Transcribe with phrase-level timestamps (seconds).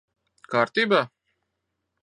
[0.53, 1.03] Kārtībā?